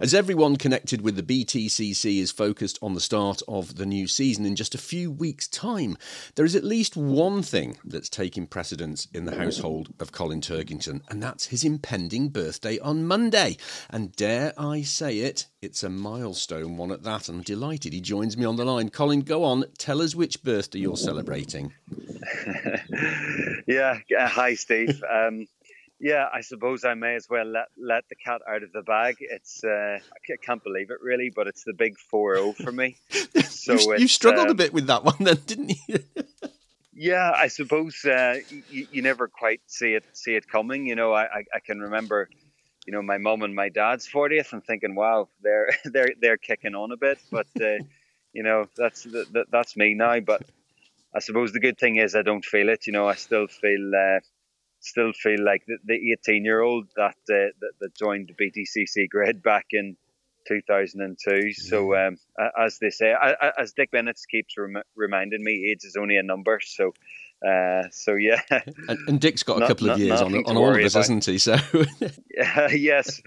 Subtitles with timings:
[0.00, 4.46] As everyone connected with the BTCC is focused on the start of the new season
[4.46, 5.98] in just a few weeks' time,
[6.36, 11.02] there is at least one thing that's taking precedence in the household of Colin Turkington,
[11.10, 13.58] and that's his impending birthday on Monday.
[13.90, 17.28] And dare I say it, it's a milestone one at that.
[17.28, 18.88] I'm delighted he joins me on the line.
[18.88, 21.74] Colin, go on, tell us which birthday you're celebrating.
[23.66, 25.04] yeah, hi, Steve.
[25.04, 25.46] Um,
[26.00, 29.16] yeah, I suppose I may as well let let the cat out of the bag.
[29.20, 32.96] It's uh, I can't believe it really, but it's the big four zero for me.
[33.60, 35.98] So you, you struggled uh, a bit with that one, then, didn't you?
[36.94, 38.38] yeah, I suppose uh,
[38.70, 40.86] you, you, never quite see it see it coming.
[40.86, 42.30] You know, I, I, I can remember,
[42.86, 46.74] you know, my mum and my dad's fortieth, and thinking, wow, they're they're they're kicking
[46.74, 47.84] on a bit, but uh,
[48.32, 50.20] you know, that's that, that's me now.
[50.20, 50.42] But
[51.14, 52.86] I suppose the good thing is I don't feel it.
[52.86, 54.20] You know, I still feel uh,
[54.80, 59.08] still feel like the, the 18 year old that, uh, that, that joined the BTCC
[59.08, 59.96] grid back in
[60.48, 61.52] 2002.
[61.52, 62.16] So um,
[62.58, 63.14] as they say,
[63.58, 66.60] as Dick Bennett keeps rem- reminding me, age is only a number.
[66.62, 66.92] So.
[67.42, 70.76] Uh, so yeah, and, and, Dick's got a couple not, of years on, on all
[70.76, 71.38] of us, hasn't he?
[71.38, 71.56] So
[72.70, 73.22] yes,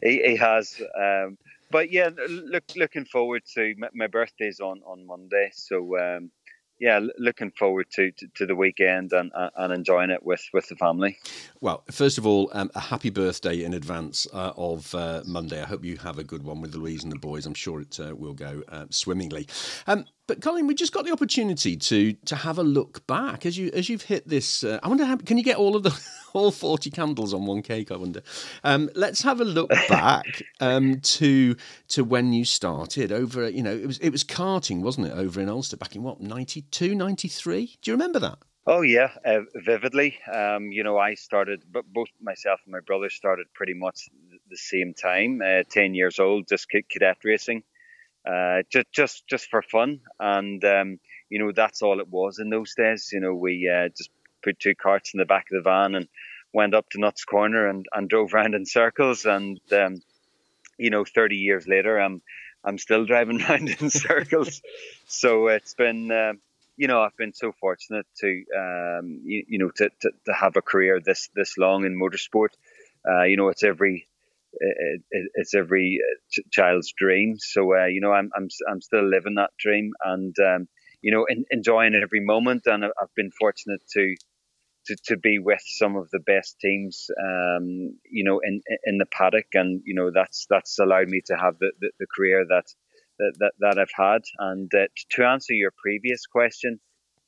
[0.00, 0.80] he, he has.
[0.96, 1.36] Um,
[1.72, 6.30] but yeah, look, looking forward to my, my birthday's on on Monday, so um,
[6.78, 10.76] yeah, looking forward to, to, to, the weekend and, and enjoying it with, with the
[10.76, 11.18] family.
[11.60, 15.62] Well, first of all, um, a happy birthday in advance uh, of uh, Monday.
[15.62, 17.46] I hope you have a good one with Louise and the boys.
[17.46, 19.48] I'm sure it uh, will go uh, swimmingly.
[19.86, 23.56] Um, but Colin, we just got the opportunity to to have a look back as
[23.56, 24.64] you as you've hit this.
[24.64, 25.90] Uh, I wonder how can you get all of the
[26.36, 27.90] all forty candles on one cake?
[27.90, 28.22] I wonder.
[28.64, 31.56] Um, let's have a look back um, to
[31.88, 33.48] to when you started over.
[33.48, 36.20] You know, it was it was karting, wasn't it, over in Ulster back in what
[36.20, 37.78] 92, 93?
[37.82, 38.38] Do you remember that?
[38.66, 40.18] Oh yeah, uh, vividly.
[40.32, 44.08] Um, you know, I started, but both myself and my brother started pretty much
[44.50, 45.40] the same time.
[45.40, 47.62] Uh, Ten years old, just cadet racing
[48.26, 50.00] uh, just just just for fun.
[50.18, 50.98] And um,
[51.30, 53.10] you know that's all it was in those days.
[53.12, 54.10] You know we uh, just
[54.46, 56.08] put two carts in the back of the van and
[56.52, 59.24] went up to Nutts Corner and, and drove around in circles.
[59.24, 60.00] And um,
[60.78, 62.22] you know, 30 years later, I'm
[62.64, 64.62] I'm still driving around in circles.
[65.06, 66.10] so it's been.
[66.10, 66.32] Uh,
[66.78, 70.56] you know, I've been so fortunate to, um, you, you, know, to, to, to, have
[70.56, 72.50] a career this this long in motorsport.
[73.08, 74.06] Uh, you know, it's every
[74.52, 77.36] it, it, it's every uh, child's dream.
[77.38, 80.68] So uh, you know, I'm I'm I'm still living that dream, and um,
[81.02, 82.62] you know, in, enjoying every moment.
[82.66, 84.14] And I've been fortunate to.
[84.86, 89.06] To, to be with some of the best teams, um, you know, in in the
[89.06, 92.64] paddock, and you know that's that's allowed me to have the, the, the career that,
[93.18, 94.22] that that I've had.
[94.38, 96.78] And uh, to answer your previous question,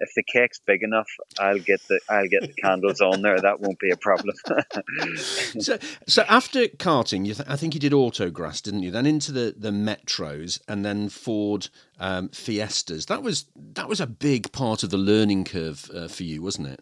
[0.00, 1.08] if the cake's big enough,
[1.38, 3.40] I'll get the I'll get the candles on there.
[3.40, 4.34] That won't be a problem.
[5.16, 8.90] so, so after karting, th- I think you did autograss, didn't you?
[8.90, 13.06] Then into the, the metros, and then Ford um, Fiestas.
[13.06, 16.68] That was that was a big part of the learning curve uh, for you, wasn't
[16.68, 16.80] it?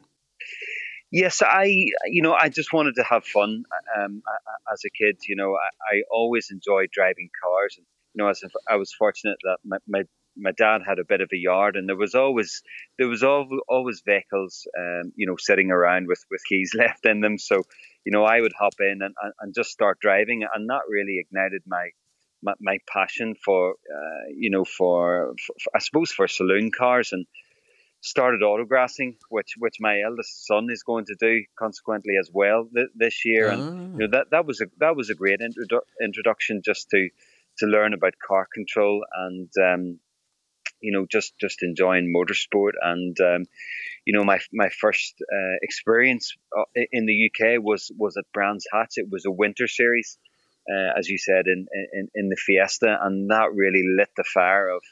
[1.13, 1.65] Yes, I
[2.07, 3.65] you know I just wanted to have fun
[3.97, 4.23] um,
[4.73, 5.19] as a kid.
[5.29, 9.39] You know, I, I always enjoyed driving cars, and you know, as I was fortunate
[9.45, 10.03] that my, my
[10.37, 12.63] my dad had a bit of a yard, and there was always
[12.99, 17.39] there was always vehicles, um, you know, sitting around with with keys left in them.
[17.39, 17.63] So,
[18.05, 21.63] you know, I would hop in and, and just start driving, and that really ignited
[21.67, 21.91] my
[22.43, 27.27] my, my passion for, uh, you know, for, for, I suppose for saloon cars, and
[28.01, 32.89] started autograssing, which which my eldest son is going to do consequently as well th-
[32.95, 33.99] this year, and ah.
[33.99, 37.09] you know that that was a that was a great introdu- introduction just to
[37.59, 39.99] to learn about car control and um,
[40.81, 42.73] you know, just just enjoying motorsport.
[42.81, 43.47] And um,
[44.05, 48.67] you know, my my first uh, experience uh, in the UK was was at Brands
[48.73, 48.95] Hatch.
[48.97, 50.19] It was a winter series,
[50.71, 54.69] uh, as you said, in, in in the Fiesta, and that really lit the fire
[54.69, 54.83] of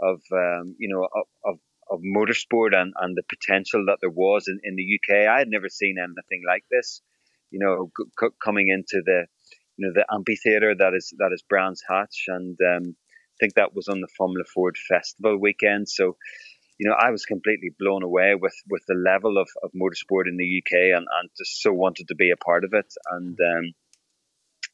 [0.00, 1.58] of um, you know of, of
[1.90, 5.28] of motorsport and, and the potential that there was in, in the UK.
[5.28, 7.02] I had never seen anything like this.
[7.50, 7.90] You know,
[8.20, 9.26] c- coming into the
[9.76, 12.96] you know the amphitheater that is that is Brands Hatch, and um,
[13.38, 15.88] think that was on the Formula Ford Festival weekend.
[15.88, 16.16] So,
[16.78, 20.36] you know, I was completely blown away with, with the level of, of motorsport in
[20.36, 22.92] the UK and, and just so wanted to be a part of it.
[23.10, 23.72] And, um,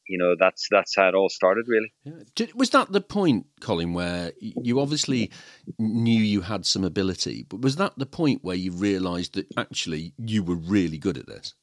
[0.07, 1.93] you know, that's that's how it all started, really.
[2.03, 2.47] Yeah.
[2.55, 5.31] Was that the point, Colin, where you obviously
[5.79, 10.13] knew you had some ability, but was that the point where you realised that actually
[10.17, 11.53] you were really good at this?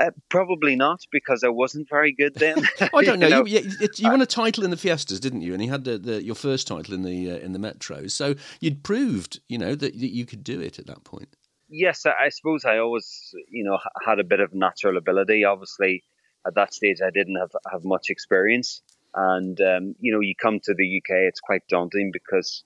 [0.00, 2.58] Uh, probably not because I wasn't very good then.
[2.94, 3.26] I don't know.
[3.26, 3.44] you, know?
[3.44, 5.52] You, you, you, won a title in the Fiestas, didn't you?
[5.52, 8.12] And you had the, the, your first title in the uh, in the Metros.
[8.12, 11.34] So you'd proved, you know, that, that you could do it at that point.
[11.68, 15.44] Yes, I, I suppose I always, you know, had a bit of natural ability.
[15.44, 16.04] Obviously,
[16.46, 18.82] at that stage, I didn't have have much experience.
[19.14, 22.64] And um, you know, you come to the UK, it's quite daunting because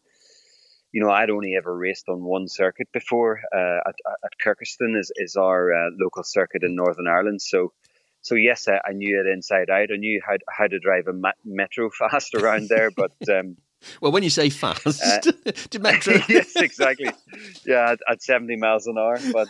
[0.92, 3.40] you know I'd only ever raced on one circuit before.
[3.54, 3.94] Uh, at,
[4.24, 7.72] at Kirkistown is is our uh, local circuit in Northern Ireland, so.
[8.22, 9.92] So yes, I, I, knew it inside out.
[9.92, 13.58] I knew how, how to drive a metro fast around there, but um,
[14.00, 15.18] well, when you say fast, uh,
[15.70, 16.14] to metro.
[16.28, 17.10] yes, exactly.
[17.66, 19.18] Yeah, at, at, 70 miles an hour.
[19.32, 19.48] But,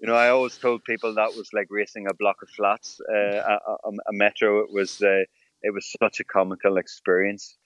[0.00, 3.00] you know, I always told people that was like racing a block of flats.
[3.08, 5.24] Uh, a, a, a, metro, it was, uh,
[5.62, 7.56] it was such a comical experience.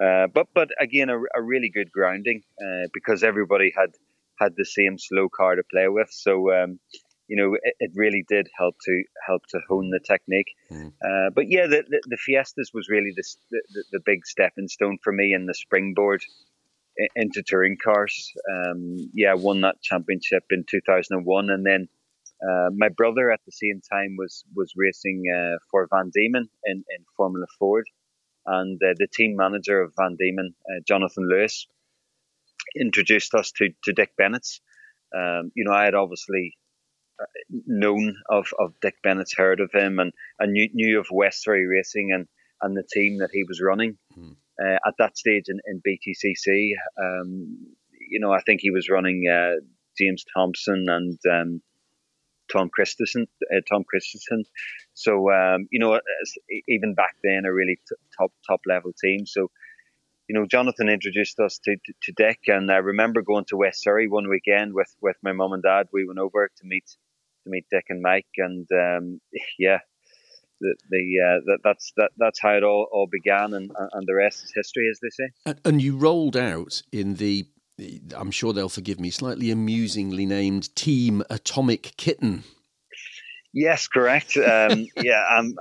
[0.00, 3.90] Uh, but, but again, a, a really good grounding uh, because everybody had
[4.38, 6.08] had the same slow car to play with.
[6.10, 6.80] So, um,
[7.28, 10.52] you know, it, it, really did help to help to hone the technique.
[10.70, 10.92] Mm.
[11.04, 14.98] Uh, but yeah, the, the, the, Fiestas was really the, the, the big stepping stone
[15.04, 16.22] for me and the springboard
[17.16, 18.32] into touring cars.
[18.52, 21.88] Um, yeah, won that championship in 2001, and then
[22.42, 26.76] uh, my brother at the same time was was racing uh, for Van Diemen in,
[26.76, 27.86] in Formula Ford,
[28.46, 31.66] and uh, the team manager of Van Diemen, uh, Jonathan Lewis,
[32.78, 34.60] introduced us to to Dick Bennett's.
[35.16, 36.56] Um, you know, I had obviously
[37.66, 41.66] known of, of Dick Bennett's heard of him and, and knew, knew of West Surrey
[41.66, 42.26] Racing and,
[42.62, 44.36] and the team that he was running mm.
[44.62, 46.72] uh, at that stage in, in BTCC.
[47.00, 47.58] Um,
[48.10, 49.60] you know, I think he was running uh,
[49.98, 51.62] James Thompson and um,
[52.52, 53.26] Tom Kristensen.
[53.54, 54.44] Uh, Tom Kristensen.
[54.94, 56.00] So um, you know,
[56.68, 59.26] even back then, a really t- top top level team.
[59.26, 59.50] So
[60.30, 63.82] you know, Jonathan introduced us to, to, to Dick, and I remember going to West
[63.82, 65.88] Surrey one weekend with, with my mum and dad.
[65.92, 66.84] We went over to meet
[67.42, 69.20] to meet Dick and Mike, and um,
[69.58, 69.78] yeah,
[70.60, 74.14] the, the uh, that, that's that, that's how it all, all began, and and the
[74.14, 75.30] rest is history, as they say.
[75.46, 77.46] And, and you rolled out in the.
[78.14, 79.08] I'm sure they'll forgive me.
[79.08, 82.44] Slightly amusingly named Team Atomic Kitten.
[83.52, 84.36] Yes, correct.
[84.36, 85.54] Um, yeah, um,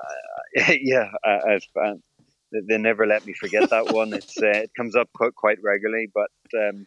[0.67, 1.11] yeah.
[1.23, 1.93] I, have uh,
[2.51, 4.13] they never let me forget that one.
[4.13, 6.85] It's uh, it comes up quite, quite regularly, but um,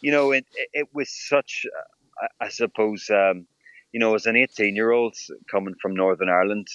[0.00, 1.66] you know, it, it, was such.
[1.66, 3.46] Uh, I suppose um,
[3.92, 5.16] you know, as an 18 year old
[5.50, 6.66] coming from Northern Ireland,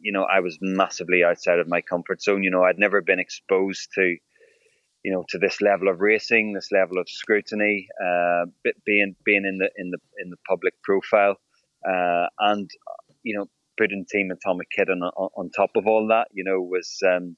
[0.00, 2.42] you know, I was massively outside of my comfort zone.
[2.42, 4.16] You know, I'd never been exposed to,
[5.04, 8.46] you know, to this level of racing, this level of scrutiny, uh,
[8.86, 11.36] being being in the in the in the public profile,
[11.86, 12.70] uh, and
[13.22, 13.46] you know,
[13.78, 16.98] putting Team Atomic Kitten, on top of all that, you know, was.
[17.06, 17.36] Um,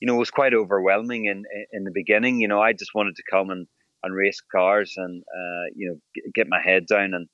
[0.00, 1.42] you know, was quite overwhelming in
[1.72, 2.40] in the beginning.
[2.40, 3.66] You know, I just wanted to come and,
[4.04, 7.26] and race cars and uh, you know get my head down and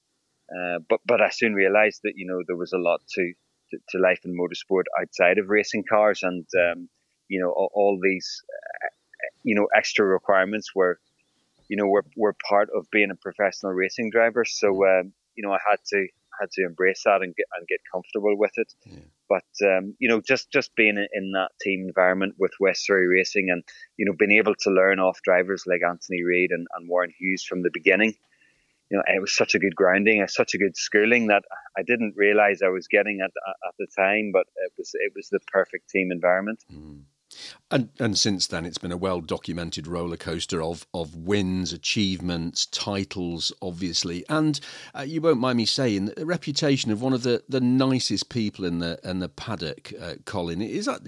[0.50, 3.32] uh, but but I soon realised that you know there was a lot to,
[3.70, 6.88] to, to life in motorsport outside of racing cars, and um,
[7.28, 8.42] you know all, all these
[8.84, 8.88] uh,
[9.42, 10.98] you know extra requirements were
[11.68, 14.44] you know were, were part of being a professional racing driver.
[14.44, 16.06] So um, you know I had to
[16.40, 18.72] had to embrace that and get and get comfortable with it.
[18.84, 18.98] Yeah.
[19.28, 23.48] But um, you know, just just being in that team environment with West Surrey Racing,
[23.50, 23.64] and
[23.96, 27.42] you know, being able to learn off drivers like Anthony Reid and, and Warren Hughes
[27.42, 28.14] from the beginning,
[28.90, 31.42] you know, it was such a good grounding, such a good schooling that
[31.76, 35.28] I didn't realize I was getting at at the time, but it was it was
[35.30, 36.62] the perfect team environment.
[36.72, 37.02] Mm.
[37.70, 42.66] And and since then, it's been a well documented roller coaster of of wins, achievements,
[42.66, 44.60] titles, obviously, and
[44.96, 48.64] uh, you won't mind me saying the reputation of one of the, the nicest people
[48.64, 50.62] in the in the paddock, uh, Colin.
[50.62, 51.00] Is that?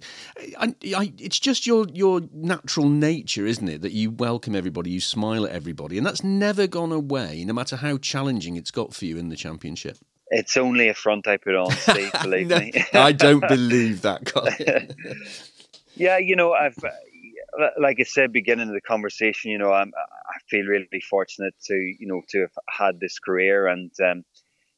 [0.59, 5.01] I, I, it's just your your natural nature, isn't it, that you welcome everybody, you
[5.01, 9.05] smile at everybody, and that's never gone away, no matter how challenging it's got for
[9.05, 9.99] you in the championship.
[10.31, 12.13] It's only a front I put on, Steve.
[12.23, 12.73] Believe no, me.
[12.93, 14.95] I don't believe that, Colin.
[15.97, 19.93] Yeah, you know, I've uh, like I said, beginning of the conversation, you know, I'm
[19.97, 24.25] I feel really fortunate to you know to have had this career, and um,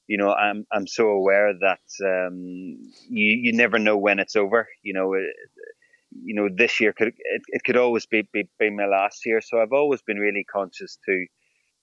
[0.07, 2.77] you know, I'm I'm so aware that um,
[3.09, 4.69] you you never know when it's over.
[4.83, 5.27] You know, it,
[6.13, 9.41] you know, this year could it, it could always be, be be my last year,
[9.41, 11.27] so I've always been really conscious to.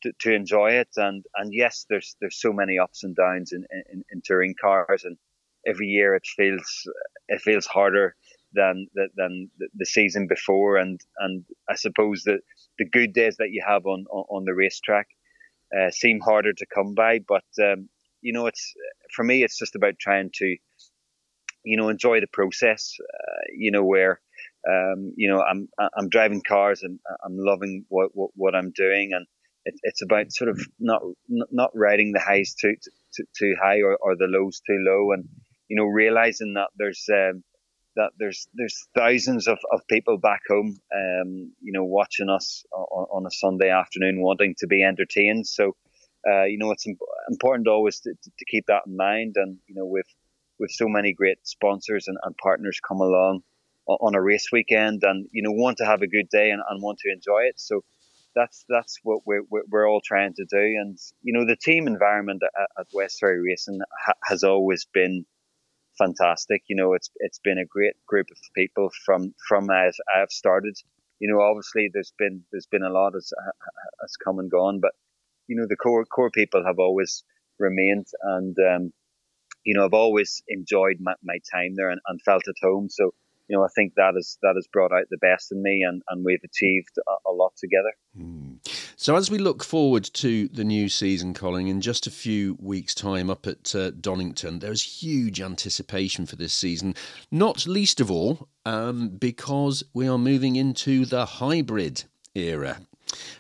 [0.04, 3.66] To, to enjoy it and and yes there's there's so many ups and downs in,
[3.92, 5.18] in, in touring cars and
[5.66, 6.88] every year it feels
[7.30, 8.14] it feels harder
[8.56, 12.40] than than the season before, and and I suppose that
[12.80, 15.08] the good days that you have on on, on the racetrack
[15.78, 17.20] uh, seem harder to come by.
[17.20, 17.90] But um,
[18.22, 18.74] you know, it's
[19.16, 20.58] for me, it's just about trying to
[21.64, 22.96] you know enjoy the process.
[23.02, 24.22] Uh, you know where.
[24.68, 29.12] Um, you know, I'm I'm driving cars and I'm loving what what, what I'm doing,
[29.14, 29.28] and
[29.66, 32.76] it, it's about sort of not not riding the highs too
[33.16, 35.26] too, too high or, or the lows too low, and
[35.68, 37.44] you know realizing that there's um,
[37.96, 43.06] that there's there's thousands of, of people back home, um, you know, watching us on,
[43.12, 45.48] on, a Sunday afternoon, wanting to be entertained.
[45.48, 45.76] So,
[46.30, 47.00] uh, you know, it's imp-
[47.30, 49.36] important always to, to, keep that in mind.
[49.38, 50.04] And you know, we've
[50.60, 53.42] with so many great sponsors and, and partners come along
[53.88, 56.82] on a race weekend and you know want to have a good day and, and
[56.82, 57.84] want to enjoy it so
[58.34, 62.42] that's that's what we're, we're all trying to do and you know the team environment
[62.44, 65.26] at, at West Surrey Racing ha- has always been
[65.98, 66.64] fantastic.
[66.68, 70.78] You know it's it's been a great group of people from from as I've started.
[71.20, 73.32] You know obviously there's been there's been a lot has
[74.02, 74.92] has come and gone but
[75.48, 77.24] you know the core core people have always
[77.60, 78.94] remained and um,
[79.66, 82.90] you know I've always enjoyed my, my time there and, and felt at home.
[82.90, 83.12] So
[83.48, 86.02] you know, I think that has that has brought out the best in me, and,
[86.10, 87.92] and we've achieved a, a lot together.
[88.18, 88.58] Mm.
[88.96, 92.96] So, as we look forward to the new season, Colin, in just a few weeks'
[92.96, 96.96] time up at uh, Donington, there is huge anticipation for this season.
[97.30, 102.80] Not least of all um, because we are moving into the hybrid era.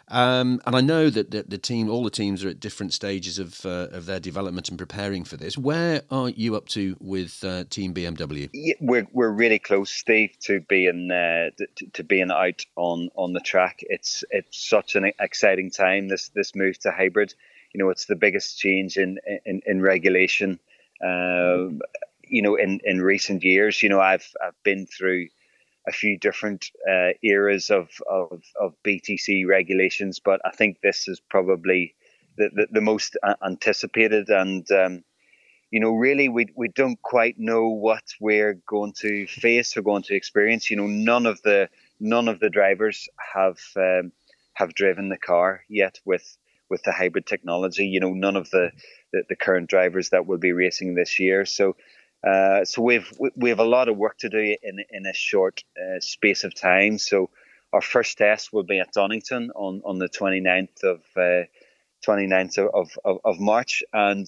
[0.08, 3.39] Um, and I know that the, the, team, all the teams, are at different stages
[3.39, 5.58] of uh, of their development and preparing for this.
[5.58, 8.50] Where are you up to with uh, Team BMW?
[8.53, 13.34] Yeah, we're we're really close, Steve, to being uh, to, to, being out on, on
[13.34, 13.79] the track.
[13.82, 16.08] It's it's such an exciting time.
[16.08, 17.34] This this move to hybrid.
[17.74, 20.60] You know, it's the biggest change in in, in regulation.
[21.03, 21.82] Um,
[22.27, 25.27] you know, in, in recent years, you know, I've I've been through
[25.88, 31.20] a few different uh, eras of, of, of BTC regulations, but I think this is
[31.30, 31.96] probably
[32.38, 35.04] the, the, the most anticipated and um,
[35.72, 40.04] you know really we, we don't quite know what we're going to face or going
[40.04, 40.70] to experience.
[40.70, 44.12] You know none of the none of the drivers have um,
[44.54, 46.38] have driven the car yet with
[46.70, 47.86] with the hybrid technology.
[47.86, 48.72] You know none of the,
[49.12, 51.46] the, the current drivers that will be racing this year.
[51.46, 51.75] So
[52.25, 55.63] uh, so we've we have a lot of work to do in in a short
[55.77, 56.98] uh, space of time.
[56.98, 57.29] So
[57.72, 61.46] our first test will be at Donington on, on the 29th of uh,
[62.08, 64.25] 29th of, of, of, March, and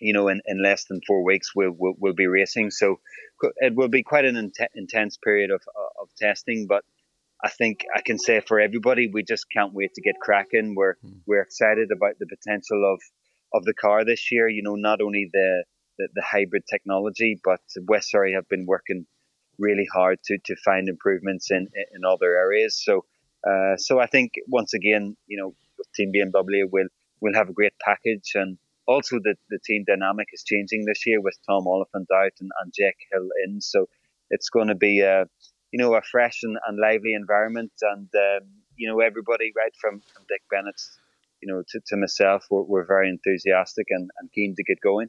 [0.00, 2.70] you know in, in less than four weeks we'll, we'll, we'll be racing.
[2.70, 2.98] So
[3.58, 5.62] it will be quite an int- intense period of
[6.00, 6.84] of testing, but.
[7.44, 10.74] I think I can say for everybody, we just can't wait to get cracking.
[10.74, 11.18] We're mm.
[11.26, 12.98] we're excited about the potential of
[13.52, 14.48] of the car this year.
[14.48, 15.64] You know, not only the
[15.98, 19.06] the, the hybrid technology, but West Surrey have been working
[19.58, 22.80] really hard to, to find improvements in, in other areas.
[22.82, 23.04] So,
[23.48, 25.54] uh, so I think once again, you know,
[25.94, 26.88] Team BMW, we'll,
[27.20, 31.20] we'll have a great package and also the, the team dynamic is changing this year
[31.20, 33.60] with Tom Oliphant out and, and Jake Hill in.
[33.60, 33.88] So
[34.30, 35.26] it's going to be a,
[35.72, 37.72] you know, a fresh and, and lively environment.
[37.82, 40.80] And, um, you know, everybody right from, from Dick Bennett,
[41.42, 45.08] you know, to, to myself, we're, we're very enthusiastic and, and keen to get going.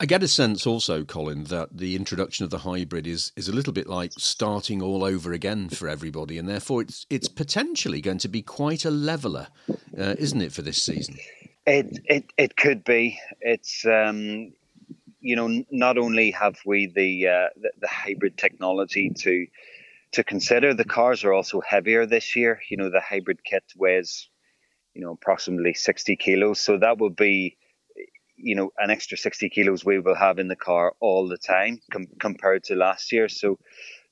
[0.00, 3.52] I get a sense also, Colin, that the introduction of the hybrid is is a
[3.52, 8.18] little bit like starting all over again for everybody, and therefore it's it's potentially going
[8.18, 11.16] to be quite a leveler, uh, isn't it, for this season?
[11.66, 13.18] It it it could be.
[13.40, 14.52] It's um,
[15.20, 19.48] you know not only have we the, uh, the the hybrid technology to
[20.12, 22.60] to consider, the cars are also heavier this year.
[22.70, 24.28] You know the hybrid kit weighs
[24.94, 27.56] you know approximately sixty kilos, so that will be
[28.38, 31.80] you know an extra 60 kilos we will have in the car all the time
[31.92, 33.28] com- compared to last year.
[33.28, 33.58] So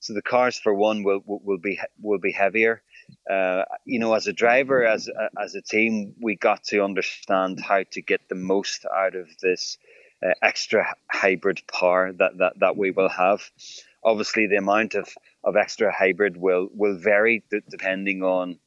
[0.00, 2.82] so the cars for one will will be will be heavier.
[3.30, 5.08] Uh, you know as a driver as
[5.42, 9.78] as a team we got to understand how to get the most out of this
[10.24, 13.40] uh, extra hybrid power that, that that we will have.
[14.02, 15.08] Obviously the amount of
[15.44, 18.58] of extra hybrid will will vary d- depending on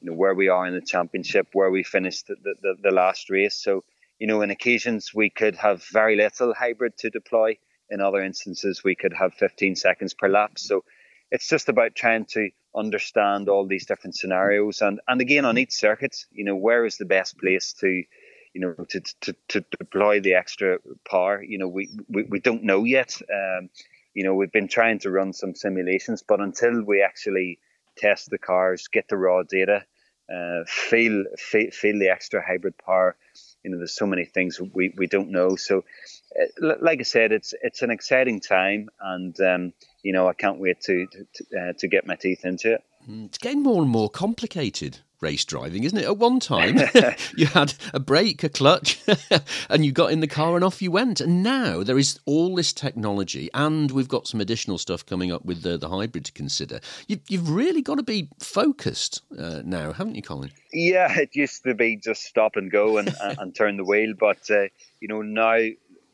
[0.00, 3.28] you know where we are in the championship where we finished the, the, the last
[3.30, 3.54] race.
[3.54, 3.84] So
[4.20, 7.56] you know, in occasions we could have very little hybrid to deploy.
[7.88, 10.58] In other instances, we could have 15 seconds per lap.
[10.58, 10.84] So
[11.32, 14.82] it's just about trying to understand all these different scenarios.
[14.82, 18.60] And, and again, on each circuit, you know, where is the best place to, you
[18.60, 21.42] know, to, to, to deploy the extra power?
[21.42, 23.20] You know, we, we, we don't know yet.
[23.22, 23.70] Um,
[24.12, 27.58] you know, we've been trying to run some simulations, but until we actually
[27.96, 29.84] test the cars, get the raw data,
[30.32, 33.16] uh, feel, feel, feel the extra hybrid power,
[33.62, 35.56] you know, there's so many things we, we don't know.
[35.56, 35.84] So,
[36.40, 40.58] uh, like I said, it's it's an exciting time, and um, you know, I can't
[40.58, 42.84] wait to to, uh, to get my teeth into it.
[43.04, 46.04] Hmm, it's getting more and more complicated race driving, isn't it?
[46.04, 46.78] At one time,
[47.36, 49.00] you had a brake, a clutch,
[49.70, 51.20] and you got in the car and off you went.
[51.20, 55.44] And now there is all this technology, and we've got some additional stuff coming up
[55.44, 56.80] with the, the hybrid to consider.
[57.06, 60.50] You, have really got to be focused uh, now, haven't you, Colin?
[60.72, 64.50] Yeah, it used to be just stop and go and, and turn the wheel, but
[64.50, 64.68] uh,
[65.00, 65.56] you know now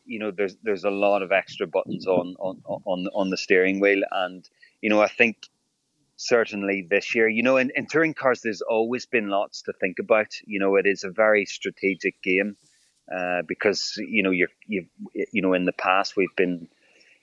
[0.07, 3.81] you know there's there's a lot of extra buttons on on on on the steering
[3.81, 4.49] wheel and
[4.81, 5.49] you know I think
[6.17, 7.29] certainly this year.
[7.29, 10.29] You know, in, in touring cars, there's always been lots to think about.
[10.45, 12.57] You know, it is a very strategic game
[13.15, 16.69] uh, because you know you're you you know in the past we've been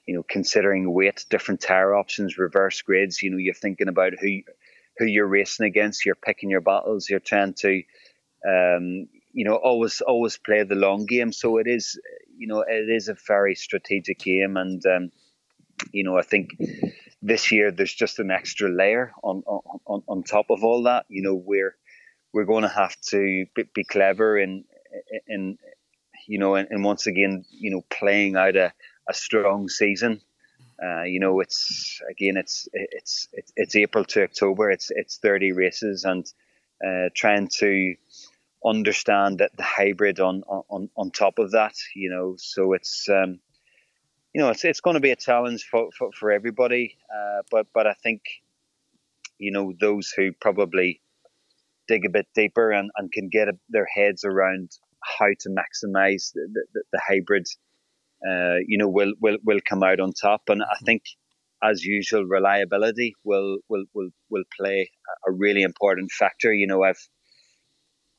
[0.05, 3.21] you know, considering weight, different tire options, reverse grids.
[3.21, 4.41] You know, you're thinking about who
[4.97, 6.05] who you're racing against.
[6.05, 7.09] You're picking your battles.
[7.09, 7.83] You're trying to,
[8.47, 11.31] um, you know, always always play the long game.
[11.31, 11.99] So it is,
[12.37, 15.11] you know, it is a very strategic game, and um,
[15.91, 16.51] you know, I think
[17.23, 19.43] this year there's just an extra layer on
[19.85, 21.05] on on top of all that.
[21.09, 21.75] You know, we're
[22.33, 24.65] we're going to have to be, be clever in
[25.27, 25.57] in
[26.27, 28.73] you know, and, and once again, you know, playing out a
[29.09, 30.21] a strong season.
[30.83, 34.69] Uh, you know, it's again, it's it's it's it's April to October.
[34.69, 36.25] It's it's thirty races, and
[36.85, 37.95] uh, trying to
[38.65, 41.75] understand that the hybrid on on on top of that.
[41.95, 43.39] You know, so it's um,
[44.33, 46.97] you know it's it's going to be a challenge for for, for everybody.
[47.13, 48.21] Uh, but but I think
[49.37, 51.01] you know those who probably
[51.87, 54.71] dig a bit deeper and, and can get a, their heads around
[55.19, 57.45] how to maximize the, the, the hybrid
[58.25, 60.43] uh, you know, will will will come out on top.
[60.47, 61.03] And I think,
[61.61, 64.89] as usual, reliability will will will will play
[65.27, 66.53] a really important factor.
[66.53, 67.05] You know, I've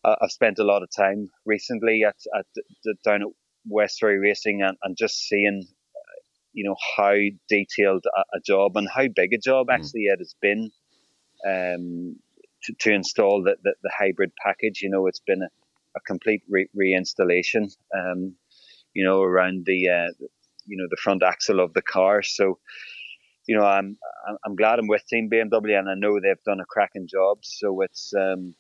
[0.05, 2.47] I've spent a lot of time recently at, at
[3.05, 3.29] down at
[3.67, 5.67] West Surrey Racing and, and just seeing,
[6.55, 7.15] you know, how
[7.49, 9.75] detailed a, a, job and how big a job mm.
[9.75, 10.71] actually it has been
[11.47, 12.17] um,
[12.63, 14.81] to, to install the, the, the, hybrid package.
[14.81, 15.49] You know, it's been a,
[15.97, 17.75] a complete re- reinstallation.
[17.95, 18.37] Um,
[18.95, 20.27] you know, around the, uh,
[20.67, 22.23] you know, the front axle of the car.
[22.23, 22.59] So,
[23.47, 23.99] you know, I'm
[24.45, 27.39] I'm glad I'm with Team BMW, and I know they've done a cracking job.
[27.43, 28.55] So it's um,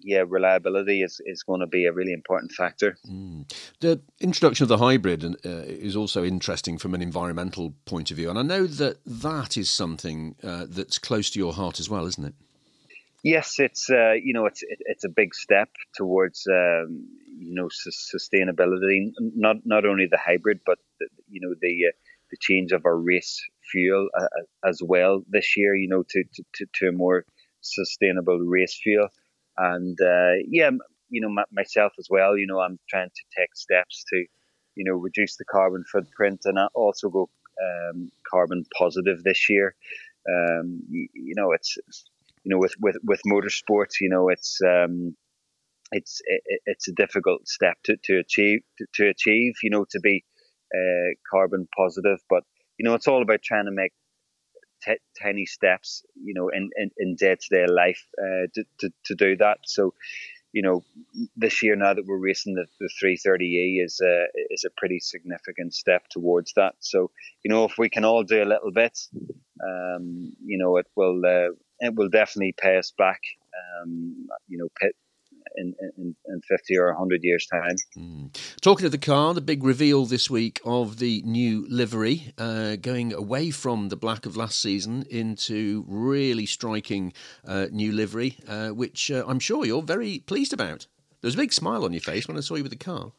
[0.00, 2.96] yeah, reliability is, is going to be a really important factor.
[3.08, 3.50] Mm.
[3.80, 8.30] The introduction of the hybrid uh, is also interesting from an environmental point of view,
[8.30, 12.06] and I know that that is something uh, that's close to your heart as well,
[12.06, 12.34] isn't it?
[13.22, 17.68] Yes, it's uh, you know it's it, it's a big step towards um, you know
[18.14, 19.10] sustainability.
[19.18, 21.92] Not not only the hybrid, but the, you know the uh,
[22.30, 25.74] the change of our race fuel uh, uh as well this year.
[25.74, 26.24] You know to
[26.54, 27.24] to, to a more
[27.62, 29.08] sustainable race fuel,
[29.58, 30.70] and uh, yeah,
[31.10, 32.36] you know m- myself as well.
[32.36, 34.24] You know I'm trying to take steps to
[34.74, 37.28] you know reduce the carbon footprint and I also go
[37.62, 39.74] um, carbon positive this year.
[40.28, 41.76] Um, you, you know it's
[42.44, 45.16] you know with with with motorsports you know it's um,
[45.92, 50.00] it's it, it's a difficult step to, to achieve to, to achieve you know to
[50.00, 50.24] be
[50.74, 52.42] uh, carbon positive but
[52.78, 53.92] you know it's all about trying to make
[54.82, 59.36] t- tiny steps you know in in, in day-to-day life uh, to, to, to do
[59.36, 59.58] that.
[59.66, 59.94] So
[60.52, 60.84] you know
[61.36, 65.74] this year now that we're racing the, the 330e is a is a pretty significant
[65.74, 66.74] step towards that.
[66.80, 67.10] So
[67.44, 68.98] you know if we can all do a little bit
[69.64, 73.20] um, you know it will uh, it will definitely pay us back
[73.82, 74.94] um, you know pit
[75.56, 77.76] in, in, in 50 or 100 years' time.
[77.96, 78.56] Mm.
[78.60, 83.12] Talking of the car, the big reveal this week of the new livery, uh, going
[83.12, 87.12] away from the black of last season into really striking
[87.46, 90.86] uh, new livery, uh, which uh, I'm sure you're very pleased about.
[91.20, 93.12] There was a big smile on your face when I saw you with the car.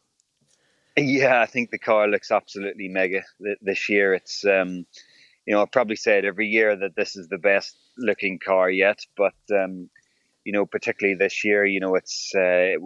[0.97, 3.23] Yeah, I think the car looks absolutely mega
[3.61, 4.15] this year.
[4.15, 4.85] It's, um,
[5.45, 8.99] you know, I probably said every year that this is the best looking car yet,
[9.15, 9.89] but um,
[10.47, 12.79] you know, particularly this year, you know, it's uh,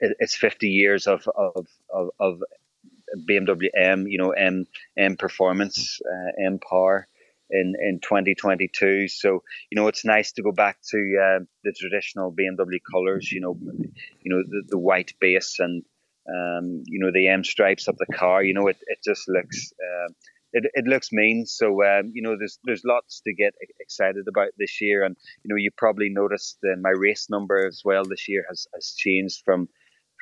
[0.00, 2.42] it's 50 years of of of, of
[3.30, 4.66] BMW M, you know, M
[4.96, 7.06] M performance, uh, M power
[7.50, 9.06] in in 2022.
[9.06, 13.30] So you know, it's nice to go back to uh, the traditional BMW colors.
[13.30, 13.56] You know,
[14.24, 15.84] you know the, the white base and
[16.28, 18.42] um, you know the M stripes of the car.
[18.42, 19.72] You know, it it just looks.
[19.72, 20.12] Uh,
[20.52, 21.46] it, it looks mean.
[21.46, 25.48] So um, you know, there's there's lots to get excited about this year, and you
[25.48, 29.42] know, you probably noticed uh, my race number as well this year has has changed
[29.44, 29.68] from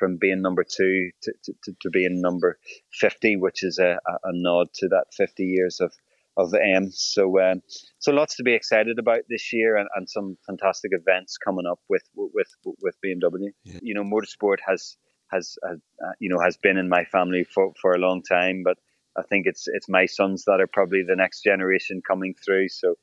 [0.01, 2.57] from being number two to, to, to being number
[2.99, 5.93] 50, which is a, a, nod to that 50 years of,
[6.37, 6.89] of the M.
[6.91, 7.61] So, um,
[7.99, 11.81] so lots to be excited about this year and, and some fantastic events coming up
[11.87, 12.47] with, with,
[12.81, 13.49] with BMW.
[13.63, 13.79] Yeah.
[13.83, 14.97] You know, motorsport has,
[15.29, 18.63] has, has uh, you know, has been in my family for, for a long time,
[18.65, 18.79] but
[19.17, 22.69] I think it's it's my sons that are probably the next generation coming through.
[22.69, 22.95] So,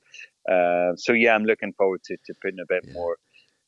[0.50, 2.94] uh, so yeah, I'm looking forward to, to putting a bit yeah.
[2.94, 3.18] more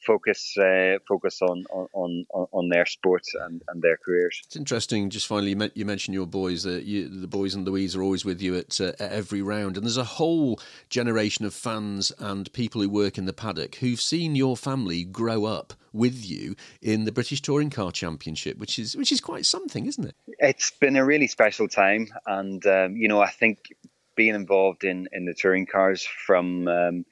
[0.05, 4.41] focus uh, focus on, on on on their sports and, and their careers.
[4.45, 5.11] It's interesting.
[5.11, 6.67] Just finally, you mentioned your boys.
[6.67, 9.77] Uh, you, the boys and Louise are always with you at, uh, at, every round,
[9.77, 14.01] and there's a whole generation of fans and people who work in the paddock who've
[14.01, 18.97] seen your family grow up with you in the British Touring Car Championship, which is
[18.97, 20.15] which is quite something, isn't it?
[20.39, 23.75] It's been a really special time, and um, you know, I think
[24.17, 27.05] being involved in in the touring cars from um,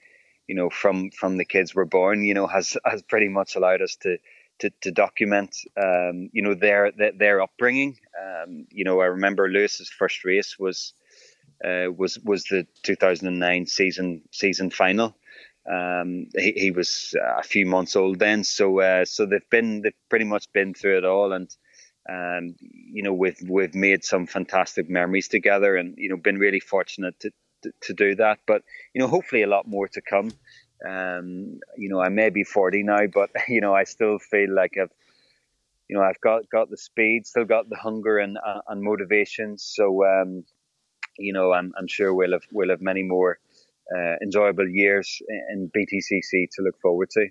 [0.48, 3.82] you know from from the kids were born you know has has pretty much allowed
[3.82, 4.18] us to
[4.58, 9.48] to, to document um, you know their their, their upbringing um, you know I remember
[9.48, 10.94] Lewis's first race was
[11.64, 15.16] uh, was was the 2009 season season final.
[15.70, 19.92] Um, he, he, was a few months old then, so uh, so they've been they've
[20.08, 21.54] pretty much been through it all, and
[22.08, 26.60] um, you know we've we've made some fantastic memories together, and you know been really
[26.60, 27.32] fortunate to,
[27.62, 28.38] to, do that.
[28.46, 28.62] But
[28.94, 30.30] you know hopefully a lot more to come.
[30.86, 34.76] Um, you know I may be 40 now, but you know I still feel like
[34.80, 34.92] I've
[35.88, 39.58] you know I've got got the speed, still got the hunger and uh, and motivation.
[39.58, 40.44] So um,
[41.18, 43.38] you know I'm I'm sure we'll have we'll have many more
[43.94, 47.28] uh, enjoyable years in BTCC to look forward to.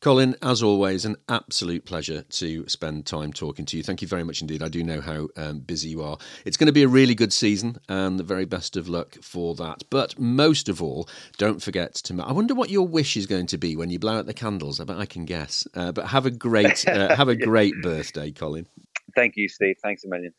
[0.00, 3.82] Colin, as always, an absolute pleasure to spend time talking to you.
[3.82, 4.62] Thank you very much indeed.
[4.62, 6.16] I do know how um, busy you are.
[6.44, 9.54] It's going to be a really good season, and the very best of luck for
[9.56, 9.82] that.
[9.90, 12.22] But most of all, don't forget to.
[12.22, 14.80] I wonder what your wish is going to be when you blow out the candles.
[14.80, 15.66] I bet I can guess.
[15.74, 18.66] Uh, but have a great, uh, have a great birthday, Colin.
[19.14, 19.76] Thank you, Steve.
[19.82, 20.32] Thanks a million.